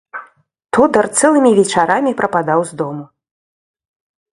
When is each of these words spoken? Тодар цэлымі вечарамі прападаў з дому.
Тодар 0.77 1.07
цэлымі 1.21 1.51
вечарамі 1.59 2.11
прападаў 2.23 2.59
з 2.71 2.83
дому. 2.85 3.05